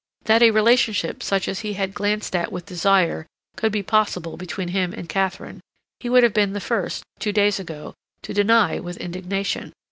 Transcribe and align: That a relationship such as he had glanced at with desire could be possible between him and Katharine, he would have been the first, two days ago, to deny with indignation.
That 0.23 0.41
a 0.41 0.49
relationship 0.49 1.21
such 1.21 1.47
as 1.47 1.59
he 1.59 1.73
had 1.73 1.93
glanced 1.93 2.35
at 2.35 2.51
with 2.51 2.65
desire 2.65 3.27
could 3.55 3.71
be 3.71 3.83
possible 3.83 4.35
between 4.35 4.69
him 4.69 4.93
and 4.93 5.07
Katharine, 5.07 5.59
he 5.99 6.09
would 6.09 6.23
have 6.23 6.33
been 6.33 6.53
the 6.53 6.59
first, 6.59 7.03
two 7.19 7.31
days 7.31 7.59
ago, 7.59 7.93
to 8.23 8.33
deny 8.33 8.79
with 8.79 8.97
indignation. 8.97 9.73